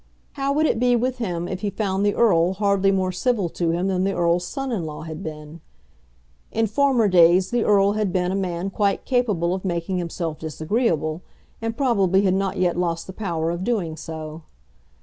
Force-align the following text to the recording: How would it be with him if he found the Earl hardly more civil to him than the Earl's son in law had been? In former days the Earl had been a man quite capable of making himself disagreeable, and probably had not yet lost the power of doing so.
How 0.31 0.51
would 0.53 0.65
it 0.65 0.79
be 0.79 0.95
with 0.95 1.19
him 1.19 1.47
if 1.47 1.61
he 1.61 1.69
found 1.69 2.03
the 2.03 2.15
Earl 2.15 2.53
hardly 2.53 2.89
more 2.89 3.11
civil 3.11 3.49
to 3.49 3.69
him 3.69 3.85
than 3.87 4.03
the 4.03 4.15
Earl's 4.15 4.47
son 4.47 4.71
in 4.71 4.83
law 4.83 5.03
had 5.03 5.21
been? 5.21 5.61
In 6.51 6.65
former 6.65 7.07
days 7.07 7.51
the 7.51 7.63
Earl 7.63 7.91
had 7.91 8.11
been 8.11 8.31
a 8.31 8.35
man 8.35 8.71
quite 8.71 9.05
capable 9.05 9.53
of 9.53 9.63
making 9.63 9.99
himself 9.99 10.39
disagreeable, 10.39 11.21
and 11.61 11.77
probably 11.77 12.23
had 12.23 12.33
not 12.33 12.57
yet 12.57 12.77
lost 12.79 13.05
the 13.05 13.13
power 13.13 13.51
of 13.51 13.63
doing 13.63 13.95
so. 13.95 14.41